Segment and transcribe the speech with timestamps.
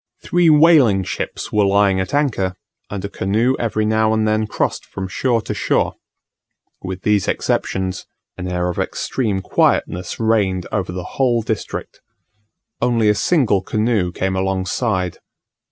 [0.23, 2.55] Three whaling ships were lying at anchor,
[2.89, 5.93] and a canoe every now and then crossed from shore to shore;
[6.81, 12.01] with these exceptions, an air of extreme quietness reigned over the whole district.
[12.81, 15.19] Only a single canoe came alongside.